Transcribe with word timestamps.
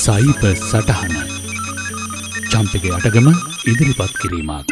සයිප 0.00 0.42
සටහන 0.50 1.14
චම්පක 2.50 2.84
අටගම 2.96 3.26
ඉදිරිපත් 3.70 4.12
කිරීමක්. 4.20 4.68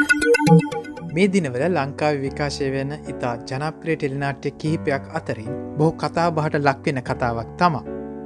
මේ 1.16 1.27
දිනවල 1.34 1.64
ලංකාව 1.68 2.14
විකාශය 2.22 2.68
වෙන 2.74 2.93
ඉතා 3.12 3.32
ජනප්‍රිය 3.50 3.96
ටෙලිනාට්‍ය 3.96 4.52
කිහිපයක් 4.61 5.11
අතරින් 5.18 5.50
බොහෝ 5.79 5.96
කතා 6.02 6.29
බහට 6.36 6.61
ලක්වෙන 6.68 7.00
කතාවක් 7.09 7.50
තමා 7.61 7.82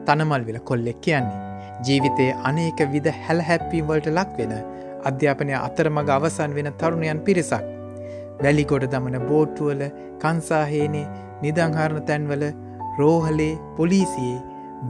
තනමල් 0.06 0.44
විල 0.48 0.60
කොල්ලෙක් 0.68 1.00
කියන්නේ. 1.06 1.40
ජීවිතයේ 1.86 2.36
අනේක 2.50 2.84
විද 2.94 3.08
හැලහැප්පීවලට 3.24 4.06
ලක්වෙන 4.18 4.54
අධ්‍යාපනය 5.10 5.58
අතරමග 5.58 6.14
අවසන් 6.18 6.56
වෙන 6.58 6.70
තරුණයන් 6.80 7.24
පිරිසක්. 7.26 7.66
වැලිගොඩ 8.44 8.86
දමන 8.94 9.18
බෝට්ටුවල 9.32 9.84
කන්සාහේනේ 10.22 11.10
නිදංහරණ 11.42 12.08
තැන්වල 12.12 12.46
රෝහලේ 13.00 13.52
පොලිසියේ 13.76 14.40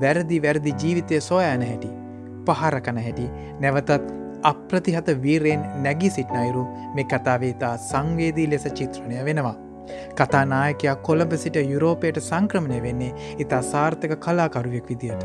වැරදි 0.00 0.44
වැරදි 0.44 0.78
ජීවිතය 0.84 1.24
සොයෑන 1.30 1.68
හැටි. 1.70 2.01
පහරකන 2.46 2.98
හැටි 3.06 3.28
නැවතත් 3.60 4.08
අප්‍රතිහත 4.50 5.08
වීරයෙන් 5.24 5.62
නැගී 5.84 6.10
සිට්නයිරු 6.16 6.64
මේ 6.96 7.10
කතාවේතා 7.12 7.74
සංවේදී 7.90 8.48
ලෙස 8.50 8.66
චිත්‍රණය 8.78 9.24
වෙනවා. 9.28 9.56
කතානායකයක් 10.18 11.02
කොළඹ 11.08 11.32
සිට 11.44 11.56
යුරෝපයට 11.62 12.20
සංක්‍රමණය 12.28 12.82
වෙන්නේ 12.82 13.14
ඉතා 13.38 13.62
සාර්ථක 13.72 14.14
කලාකරුවෙක් 14.26 14.90
විදියට. 14.90 15.24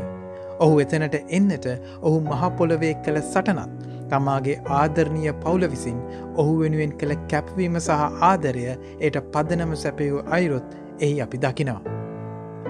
ඔහු 0.64 0.80
එතනට 0.84 1.16
එන්නට 1.38 1.66
ඔහු 2.02 2.16
මහපොළොවේ 2.30 2.94
කළ 3.04 3.20
සටනත් 3.22 3.86
තමාගේ 4.10 4.56
ආදරණීය 4.80 5.34
පවුල 5.44 5.68
විසින් 5.74 6.00
ඔහු 6.40 6.58
වෙනුවෙන් 6.62 6.96
කළ 7.00 7.14
කැපවීම 7.32 7.78
සහ 7.80 8.24
ආදරය 8.30 8.66
එයට 8.70 9.18
පදනම 9.34 9.76
සැපයූ 9.84 10.26
අයිරොත් 10.38 10.76
එහි 11.00 11.22
අපි 11.26 11.40
දකිනවා. 11.44 11.80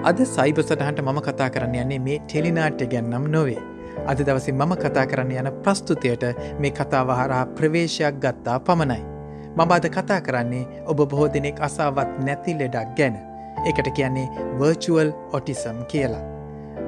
අද 0.09 0.19
සයිබ 0.35 0.61
සටහන්ට 0.61 1.03
මම 1.05 1.19
කතා 1.27 1.49
කරන්න 1.55 1.75
යන්නේ 1.83 1.99
මේ 2.07 2.19
ටෙලිනාට්‍ය 2.19 2.89
ගැන්නම් 2.93 3.29
නොවේ. 3.35 3.61
අද 4.07 4.21
දවසි 4.21 4.51
මම 4.51 4.75
කතා 4.75 5.05
කරන්න 5.05 5.31
යන 5.31 5.51
ප්‍රස්තුතියට 5.63 6.23
මේ 6.59 6.71
කතාවහරා 6.71 7.45
ප්‍රවේශයක් 7.57 8.19
ගත්තා 8.19 8.59
පමණයි. 8.59 9.03
මම 9.55 9.71
අද 9.71 9.89
කතා 9.89 10.21
කරන්නේ 10.21 10.83
ඔබ 10.85 10.97
බොහෝ 11.09 11.27
දෙනෙක් 11.27 11.61
අසාවත් 11.61 12.19
නැති 12.25 12.57
ලෙඩක් 12.59 12.95
ගැන. 12.97 13.15
එකට 13.65 13.89
කියන්නේ 13.93 14.27
වර්චුවල් 14.59 15.11
ඔටිසම් 15.33 15.79
කියලා. 15.87 16.23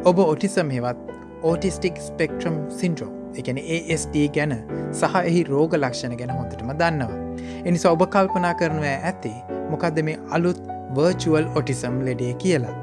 ඔබ 0.06 0.20
ඔටිසම් 0.20 0.70
හෙවත් 0.70 1.00
ඕටිස්ටික් 1.44 1.98
ස්පෙක්ට්‍රම් 2.00 2.56
සින්ඩ්‍රෝ 2.70 3.12
එකන 3.36 3.58
ASD 3.76 4.16
ගැන 4.36 4.54
සහ 4.92 5.16
එහි 5.23 5.44
රෝග 5.44 5.73
ලක්ෂණ 5.73 6.16
ගැන 6.20 6.32
හොඳටම 6.38 6.72
දන්නවා. 6.73 7.20
එනිසා 7.66 7.92
ඔබ 7.92 8.06
කල්පනා 8.14 8.54
කරනවා 8.54 8.95
ඇති 9.09 9.34
මොකක්ද 9.72 10.04
මේ 10.04 10.22
අලුත් 10.32 10.62
වර්චුවල් 10.95 11.52
ඔටිසම් 11.56 12.00
ලෙඩේ 12.08 12.34
කියලා. 12.44 12.78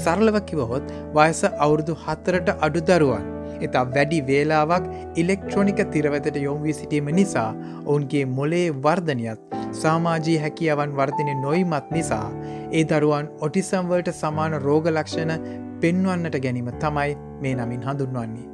සරලව 0.00 0.40
කිවහොත් 0.50 0.92
වයස 1.16 1.44
අවුරුදු 1.58 1.96
හත්තරට 2.04 2.48
අඩු 2.60 2.80
දරුවන්. 2.90 3.33
එතා 3.60 3.84
වැඩි 3.94 4.20
වේලාවක් 4.26 4.88
ඉලෙක්ට්‍රොනික 5.16 5.82
තිරවතට 5.90 6.38
යොම්වී 6.42 6.72
සිටීම 6.72 7.10
නිසා 7.18 7.50
ඔවුන්ගේ 7.84 8.24
මොලේ 8.36 8.66
වර්ධනයත් 8.82 9.54
සාමාජී 9.72 10.38
හැකියාවන් 10.38 10.96
වර්ධනය 10.96 11.34
නොයිමත් 11.42 11.90
නිසා 11.90 12.26
ඒ 12.72 12.84
දරුවන් 12.84 13.30
ඔටිසම්වලට 13.40 14.10
සමාන 14.14 14.58
රෝගලක්ෂණ 14.62 15.32
පෙන්වන්නට 15.80 16.40
ගැනීම 16.40 16.72
තමයි 16.78 17.16
මේ 17.40 17.54
නමින් 17.54 17.82
හඳුන්වන්නේ. 17.82 18.48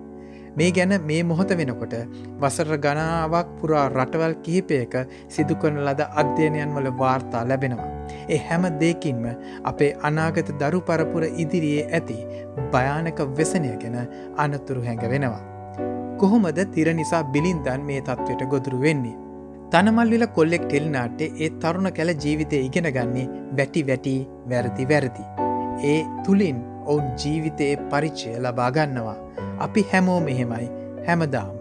මේ 0.57 0.71
ගැන 0.73 0.95
මේ 1.03 1.23
මොහොත 1.23 1.53
වෙනකොට 1.59 1.95
වසර 2.41 2.77
ගණනාවක් 2.79 3.57
පුරා 3.61 3.87
රටවල් 3.89 4.35
කිහිපයක 4.43 4.95
සිදුකරන 5.29 5.81
ලද 5.87 6.11
අධ්‍යයනයන් 6.15 6.77
වල 6.77 6.91
වාර්තා 6.99 7.49
ලැබෙනවා. 7.49 8.00
ඒ 8.35 8.41
හැම 8.49 8.67
දෙකින්ම 8.83 9.25
අපේ 9.71 9.93
අනාගත 10.09 10.51
දරු 10.63 10.81
පරපුර 10.89 11.25
ඉදිරියේ 11.45 11.87
ඇති 11.99 12.19
භයානක 12.75 13.21
වෙසනය 13.39 13.73
ගැන 13.83 13.99
අනතුරු 14.45 14.87
හැඟ 14.87 15.07
වෙනවා. 15.15 15.43
කොහොමද 16.21 16.61
තිර 16.77 16.89
නිසා 17.01 17.25
බිලින්දන් 17.35 17.87
මේ 17.91 18.01
තත්ත්වයට 18.09 18.49
ගොදුරු 18.55 18.81
වෙන්නේ. 18.87 19.19
තනමල්විල 19.73 20.27
කොල්ලෙක් 20.37 20.65
ටෙල්නාටේ 20.67 21.31
ඒ 21.45 21.51
තරුණ 21.63 21.91
කැල 21.99 22.13
ජීවිතය 22.25 22.65
ඉගෙන 22.69 22.89
ගන්නේ 22.97 23.29
වැටි 23.59 23.87
වැටි 23.91 24.17
වැරදි 24.51 24.89
වැරදි. 24.93 25.25
ඒ 25.85 26.01
තුළින් 26.25 26.59
ඔවුන් 26.87 27.09
ජීවිතයේ 27.23 27.77
පරිච්චය 27.91 28.37
ලබාගන්නවා. 28.45 29.19
අපි 29.67 29.87
හැමෝ 29.93 30.21
මෙහෙමයි 30.27 30.69
හැමදාම්. 31.07 31.55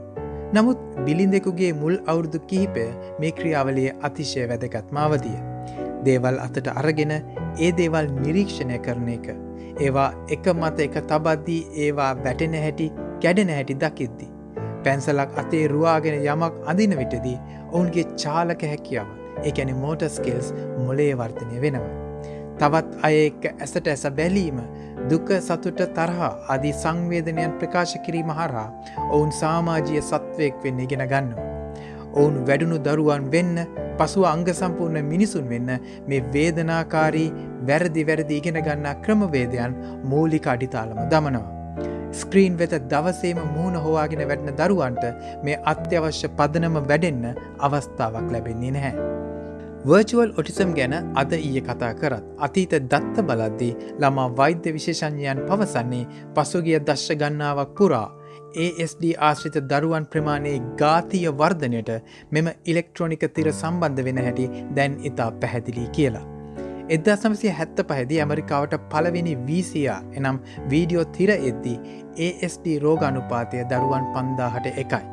නමුත් 0.54 0.80
බිලිඳෙකුගේ 1.06 1.72
මුල් 1.82 1.96
අවුරුදු 2.12 2.40
කිහිපය 2.50 2.90
මේ 3.22 3.32
ක්‍රියාවලිය 3.40 3.90
අතිශය 4.08 4.50
වැදගත්මාවදිය. 4.52 5.38
දේවල් 6.06 6.40
අතට 6.46 6.68
අරගෙන 6.74 7.14
ඒ 7.14 7.72
දේවල් 7.78 8.10
නිරීක්ෂණය 8.24 8.80
කරන 8.88 9.08
එක. 9.18 9.30
ඒවා 9.80 10.10
එක 10.30 10.52
මත 10.54 10.88
එක 10.88 11.00
තබද්දී 11.12 11.62
ඒවා 11.86 12.12
වැටෙන 12.24 12.58
හැටි 12.64 12.92
කැඩෙන 13.22 13.54
හැටි 13.56 13.80
දකිද්දි. 13.84 14.28
පැන්සලක් 14.84 15.38
අතේ 15.38 15.64
රුවාගෙන 15.68 16.20
යමක් 16.20 16.60
අඳින 16.66 16.98
විටදී 17.00 17.38
ඔවුන්ගේ 17.72 18.06
චාලක 18.16 18.64
හැකියාව 18.64 19.10
එකැනි 19.44 19.74
මෝට 19.74 20.06
ස්කෙල්ස් 20.10 20.54
මොලේ 20.78 21.14
වර්තනය 21.18 21.62
වෙනවා. 21.62 21.98
තවත් 22.60 23.04
අය 23.04 23.20
එක්ක 23.26 23.44
ඇසට 23.52 23.88
ඇස 23.88 24.04
බැලීම 24.16 24.60
දුක 25.10 25.32
සතුට 25.42 25.84
තරහා 25.98 26.32
අදී 26.56 26.74
සංවේදනයන් 26.82 27.56
ප්‍රකාශ 27.60 27.96
කිරීම 28.06 28.34
හරහා 28.40 28.68
ඔවුන් 29.12 29.32
සාමාජිය 29.34 30.02
සත්වයෙක් 30.04 30.60
වෙන්න 30.64 30.84
ඉගෙන 30.86 31.06
ගන්නවා. 31.08 31.49
ඔවුන් 32.14 32.42
වැඩුණු 32.48 32.80
දරුවන් 32.80 33.30
වෙන්න 33.32 33.56
පසුව 33.98 34.26
අංග 34.26 34.48
සම්පූර්ණ 34.52 35.06
මිනිසුන් 35.06 35.46
වෙන්න 35.50 35.72
මේ 36.08 36.26
වේදනාකාරී 36.34 37.30
වැරදි 37.64 38.04
වැරදි 38.06 38.38
ඉගෙන 38.38 38.60
ගන්නා 38.62 39.00
ක්‍රමවේදයන් 39.06 39.80
මූලික 40.06 40.48
අඩිතාලම 40.48 41.00
දමනවා. 41.08 41.48
ස්ක්‍රීන් 42.14 42.58
වෙත 42.58 42.74
දවසේම 42.90 43.40
මුහුණ 43.48 43.78
හොවාගෙන 43.78 44.26
වැඩන 44.28 44.58
දරුවන්ට 44.58 45.06
මේ 45.44 45.62
අත්‍යවශ්‍ය 45.66 46.28
පදනම 46.38 46.78
වැඩෙන්න 46.84 47.26
අවස්ථාවක් 47.60 48.32
ලැබෙන්නේ 48.32 48.72
නැහැ. 48.72 48.94
වර්චුවල් 49.82 50.34
ඔටිසම් 50.36 50.74
ගැන 50.76 50.94
අද 51.16 51.32
ඊය 51.34 51.62
කතා 51.62 51.94
කරත් 51.96 52.24
අතීත 52.38 52.74
දත්ත 52.84 53.24
බලද්දී 53.24 53.74
ළමා 54.00 54.30
වෛද්‍ය 54.32 54.74
විශේෂඥයන් 54.74 55.46
පවසන්නේ 55.48 56.10
පසුගිය 56.36 56.80
දශ්‍ය 56.82 57.16
ගන්නාවක් 57.16 57.72
පුරා 57.78 58.08
ASD 58.66 59.06
ආශ්‍රිත 59.20 59.58
දරුවන් 59.72 60.10
ප්‍රමාණයේ 60.14 60.58
ගාතිය 60.82 61.28
වර්ධනයට 61.42 61.92
මෙම 62.32 62.50
ඉලෙක්ට්‍රොනික 62.66 63.24
තිර 63.38 63.48
සම්බන්ධ 63.52 64.04
වෙන 64.08 64.22
හැටි 64.26 64.50
දැන් 64.76 65.00
ඉතා 65.04 65.30
පැහැදිලි 65.44 65.86
කියලා. 65.98 66.26
එදදා 66.90 67.16
සමසය 67.16 67.54
හැත්ත 67.60 67.80
පහැදි 67.90 68.20
ඇමරිකාවට 68.22 68.76
පලවෙනි 68.92 69.38
වීසියා 69.48 70.00
එනම් 70.14 70.42
වීඩියෝ 70.72 71.06
තිර 71.18 71.32
එද්දී 71.36 71.78
ASD 72.28 72.68
රෝගනුපාතය 72.86 73.64
දරුවන් 73.72 74.12
පන්දාහට 74.16 74.70
එකයි. 74.74 75.06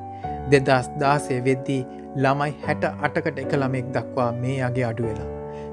දෙදස් 0.50 0.90
දාසය 1.00 1.38
වෙද්දී 1.48 1.80
ළමයි 2.16 2.52
හැට 2.66 2.84
අටකට 3.06 3.42
එක 3.44 3.56
ළමෙක් 3.60 3.94
දක්වා 3.96 4.30
මේ 4.42 4.58
අගේ 4.68 4.86
අඩුවෙලා. 4.90 5.30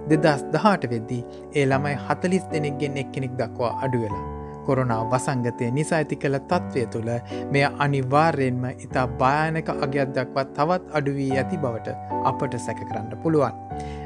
දෙදස් 0.09 0.45
දහට 0.53 0.93
වෙද්දී 0.93 1.23
ඒ 1.55 1.65
ළමයි 1.65 1.97
හතලිස් 2.05 2.47
දෙනෙක්ගෙන් 2.53 3.03
එක්කෙනෙක් 3.03 3.35
දක්වා 3.41 3.73
අඩුවෙලා. 3.81 4.32
කොරුණා 4.67 5.01
වසංගතය 5.11 5.71
නිසා 5.77 5.99
ඇති 5.99 6.15
කළ 6.15 6.39
තත්ත්වය 6.51 6.85
තුළ 6.93 7.11
මෙය 7.51 7.65
අනිවාර්යෙන්ම 7.85 8.65
ඉතා 8.77 9.05
භයානක 9.21 9.69
අගයක් 9.77 10.15
දක්වත් 10.17 10.55
තවත් 10.57 10.97
අඩුවී 10.99 11.29
ඇති 11.33 11.61
බවට 11.65 11.97
අපට 12.31 12.57
සැක 12.65 12.81
කරන්න 12.89 13.13
පුළුවන්. 13.23 13.61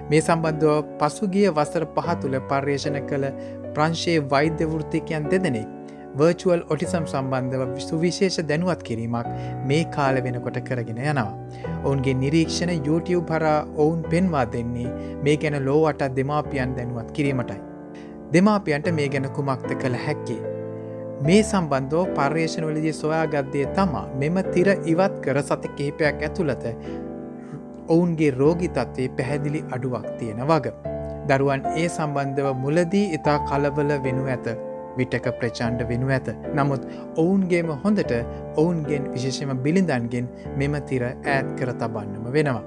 මේ 0.10 0.22
සම්බන්ධව 0.22 0.76
පසුගිය 1.00 1.48
වසර 1.52 1.88
පහ 1.96 2.20
තුළ 2.22 2.38
පර්යේෂණ 2.52 3.02
කළ 3.10 3.26
ප්‍රංශයේ 3.76 4.22
වෛද්‍ය 4.30 4.70
වෘතිකයන් 4.74 5.28
දෙදෙනෙක් 5.34 5.74
වර්චුවල් 6.20 6.62
ඔටිසම් 6.74 7.06
සම්බන්ධව 7.06 7.80
සුවිශේෂ 7.88 8.38
දැනුවත් 8.50 8.82
කිරීමක් 8.88 9.28
මේ 9.70 9.84
කාල 9.96 10.20
වෙනකොට 10.26 10.60
කරගෙන 10.70 11.02
යනවා. 11.04 11.32
ඔවුන්ගේ 11.86 12.18
නිරීක්ෂණ 12.24 12.74
YouTube 12.88 13.32
හරා 13.32 13.58
ඔවුන් 13.78 14.04
පෙන්වා 14.12 14.46
දෙන්නේ 14.54 14.92
මේ 15.24 15.38
ගැන 15.38 15.58
ලෝවට 15.66 16.08
දෙමාපියන් 16.20 16.78
දැනුවත් 16.78 17.12
කිරීමටයි. 17.12 17.60
දෙමාපියන්ට 18.34 18.88
මේ 19.00 19.08
ගැන 19.14 19.28
කුමක්ත 19.36 19.70
කළ 19.82 19.98
හැක්කේ. 20.06 20.42
මේ 21.28 21.42
සම්බන්ධෝ 21.44 22.06
පර්යේෂණවලදී 22.18 22.94
සොයාගත්දේ 23.02 23.66
තමා 23.78 24.06
මෙම 24.22 24.40
තිර 24.54 24.70
ඉවත් 24.94 25.16
කර 25.26 25.42
සති 25.50 25.74
කිහිපයක් 25.78 26.24
ඇතුළත 26.28 26.66
ඔවුන්ගේ 27.96 28.32
රෝගි 28.40 28.70
තත්වේ 28.78 29.10
පැහැදිලි 29.18 29.64
අඩුවක් 29.76 30.08
තියෙන 30.20 30.42
වග. 30.52 30.74
දරුවන් 31.30 31.68
ඒ 31.76 31.88
සම්බන්ධව 31.90 32.54
මුලදී 32.64 33.06
ඉතා 33.18 33.38
කලබල 33.50 33.94
වෙනු 34.08 34.26
ඇත 34.36 34.48
විටක 34.98 35.28
ප්‍රචාණ්ඩ 35.40 35.82
වෙනු 35.90 36.12
ඇත. 36.18 36.28
නමුත් 36.58 36.84
ඔවුන්ගේම 37.24 37.70
හොඳට 37.84 38.14
ඔවුන්ගෙන් 38.62 39.12
විශේෂම 39.14 39.54
බිලිඳන්ගෙන් 39.66 40.28
මෙම 40.60 40.76
තිර 40.90 41.04
ඈත් 41.08 41.48
කර 41.60 41.72
තබන්නම 41.82 42.28
වෙනවා. 42.38 42.64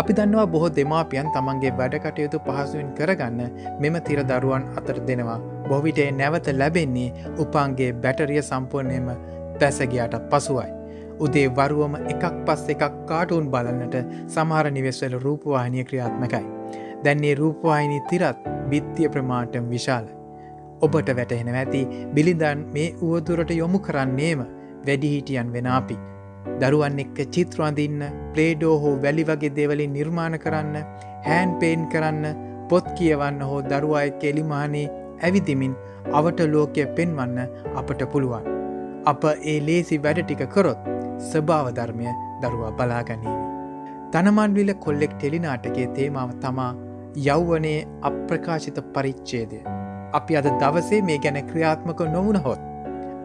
අපි 0.00 0.14
දන්නවා 0.14 0.46
බොහෝ 0.46 0.68
දෙමාපියන් 0.74 1.28
තමන්ගේ 1.34 1.70
වැඩකටයුතු 1.78 2.38
පහසුවෙන් 2.46 2.90
කරගන්න 2.98 3.54
මෙම 3.82 3.96
තිර 4.08 4.20
දරුවන් 4.22 4.66
අතර 4.78 4.98
දෙනවා. 5.06 5.38
බොවිටේ 5.68 6.10
නැවත 6.18 6.50
ලැබෙන්නේ 6.58 7.06
උපාන්ගේ 7.44 7.88
බැටරිය 8.02 8.42
සම්පූර්ණයම 8.42 9.08
පැසගයාට 9.60 10.14
පසුවයි. 10.30 10.68
උදේ 11.20 11.46
වරුවම 11.56 11.96
එකක් 12.12 12.24
පස් 12.46 12.62
එකක් 12.74 12.84
කාටුන් 13.08 13.48
බලන්නට 13.54 13.96
සමහර 14.34 14.70
නිවෙස්වල 14.76 15.16
රූපවාහිනය 15.24 15.84
ක්‍රියාත්මකයි. 15.88 16.44
දැන්නේ 17.04 17.34
රූපවාහිනී 17.34 18.04
තිරත් 18.10 18.46
බිත්තිය 18.70 19.08
ප්‍රමාටම් 19.08 19.66
විශාල. 19.72 20.06
ඔබට 20.80 21.10
වැටහෙන 21.18 21.50
ඇති 21.54 21.82
බිලිඳන් 22.14 22.62
මේ 22.76 22.94
උවදුරට 23.08 23.50
යොමු 23.56 23.82
කරන්නේම 23.88 24.46
වැඩිහිටියන් 24.86 25.52
වෙන 25.52 25.68
අපි. 25.72 25.98
දරුවන් 26.60 27.00
එක්ක 27.04 27.18
චිත්‍රවඳන්න 27.34 28.02
ප්ලේඩෝ 28.34 28.74
හෝ 28.84 28.94
වැලි 29.04 29.24
වගේ 29.30 29.54
දේවලින් 29.58 29.96
නිර්මාණ 29.98 30.38
කරන්න 30.44 30.76
හෑන් 31.26 31.52
පේන් 31.60 31.84
කරන්න 31.92 32.26
පොත් 32.70 32.88
කියවන්න 32.98 33.40
හෝ 33.50 33.60
දරුවා 33.72 34.04
එක්ක 34.10 34.24
එලිමානේ 34.30 34.86
ඇවිදිමින් 35.22 35.74
අවට 36.12 36.40
ලෝකය 36.52 36.86
පෙන්වන්න 36.96 37.38
අපට 37.80 38.02
පුළුවන්. 38.12 38.44
අප 39.10 39.24
ඒ 39.52 39.58
ලේසි 39.66 40.02
වැඩ 40.04 40.20
ටික 40.22 40.42
කරොත් 40.54 40.90
ස්භාවධර්මය 41.30 42.12
දරුවා 42.42 42.72
බලාගනීවි. 42.78 43.46
තනමන්විල 44.12 44.72
කොල්ලෙක් 44.84 45.12
ටෙලිනාටගේ 45.16 45.88
තේමාව 45.96 46.30
තමා 46.44 46.72
යෞවනයේ 47.26 47.86
අප්‍රකාශිත 48.10 48.78
පරිච්චේදය. 48.94 49.60
අපි 50.18 50.38
අද 50.40 50.48
දවසේ 50.62 51.02
මේ 51.08 51.18
ගැන 51.24 51.40
ක්‍රියාත්මක 51.50 52.00
නොවනහොත්. 52.14 52.62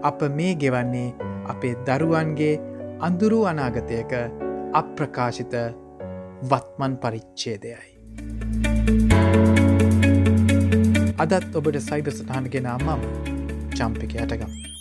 අප 0.10 0.22
මේ 0.38 0.54
ගෙවන්නේ 0.62 1.10
අපේ 1.52 1.75
දරුවන්ගේ 1.88 2.56
අඳුරු 3.05 3.38
අනාගතයක 3.50 4.11
අප්‍රකාශිත 4.79 5.55
වත්මන් 6.51 6.94
පරිච්චේදයයි. 7.03 7.89
අදත් 11.23 11.57
ඔබට 11.59 11.79
සයිබ 11.89 12.07
සටහන් 12.13 12.47
ගෙන 12.53 12.69
අම්මම 12.75 13.03
චම්පික 13.75 14.15
යටගම්. 14.23 14.73